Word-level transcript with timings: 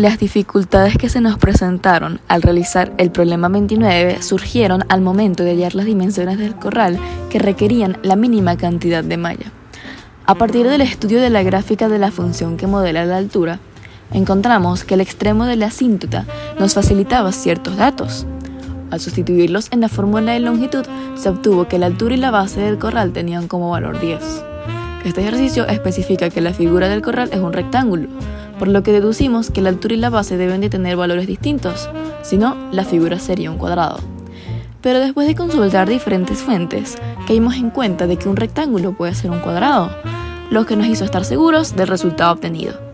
Las 0.00 0.18
dificultades 0.18 0.96
que 0.96 1.10
se 1.10 1.20
nos 1.20 1.36
presentaron 1.36 2.22
al 2.26 2.40
realizar 2.40 2.90
el 2.96 3.10
problema 3.10 3.48
29 3.48 4.22
surgieron 4.22 4.82
al 4.88 5.02
momento 5.02 5.42
de 5.42 5.50
hallar 5.50 5.74
las 5.74 5.84
dimensiones 5.84 6.38
del 6.38 6.54
corral 6.54 6.98
que 7.28 7.38
requerían 7.38 7.98
la 8.02 8.16
mínima 8.16 8.56
cantidad 8.56 9.04
de 9.04 9.18
malla. 9.18 9.52
A 10.24 10.36
partir 10.36 10.66
del 10.66 10.80
estudio 10.80 11.20
de 11.20 11.28
la 11.28 11.42
gráfica 11.42 11.90
de 11.90 11.98
la 11.98 12.10
función 12.10 12.56
que 12.56 12.66
modela 12.66 13.04
la 13.04 13.18
altura, 13.18 13.60
encontramos 14.10 14.84
que 14.84 14.94
el 14.94 15.02
extremo 15.02 15.44
de 15.44 15.56
la 15.56 15.66
asíntota 15.66 16.24
nos 16.58 16.72
facilitaba 16.72 17.30
ciertos 17.30 17.76
datos. 17.76 18.26
Al 18.90 19.00
sustituirlos 19.00 19.68
en 19.70 19.82
la 19.82 19.90
fórmula 19.90 20.32
de 20.32 20.40
longitud, 20.40 20.86
se 21.14 21.28
obtuvo 21.28 21.68
que 21.68 21.78
la 21.78 21.84
altura 21.84 22.14
y 22.14 22.16
la 22.16 22.30
base 22.30 22.60
del 22.60 22.78
corral 22.78 23.12
tenían 23.12 23.48
como 23.48 23.68
valor 23.68 24.00
10. 24.00 24.18
Este 25.04 25.20
ejercicio 25.20 25.66
especifica 25.66 26.30
que 26.30 26.40
la 26.40 26.54
figura 26.54 26.88
del 26.88 27.02
corral 27.02 27.28
es 27.34 27.40
un 27.40 27.52
rectángulo, 27.52 28.08
por 28.60 28.68
lo 28.68 28.82
que 28.82 28.92
deducimos 28.92 29.50
que 29.50 29.62
la 29.62 29.70
altura 29.70 29.94
y 29.94 29.96
la 29.96 30.10
base 30.10 30.36
deben 30.36 30.60
de 30.60 30.68
tener 30.68 30.94
valores 30.94 31.26
distintos, 31.26 31.88
si 32.20 32.36
no, 32.36 32.58
la 32.72 32.84
figura 32.84 33.18
sería 33.18 33.50
un 33.50 33.56
cuadrado. 33.56 34.00
Pero 34.82 34.98
después 34.98 35.26
de 35.26 35.34
consultar 35.34 35.88
diferentes 35.88 36.42
fuentes, 36.42 36.98
caímos 37.26 37.54
en 37.54 37.70
cuenta 37.70 38.06
de 38.06 38.18
que 38.18 38.28
un 38.28 38.36
rectángulo 38.36 38.92
puede 38.92 39.14
ser 39.14 39.30
un 39.30 39.38
cuadrado, 39.38 39.90
lo 40.50 40.66
que 40.66 40.76
nos 40.76 40.88
hizo 40.88 41.06
estar 41.06 41.24
seguros 41.24 41.74
del 41.74 41.88
resultado 41.88 42.34
obtenido. 42.34 42.89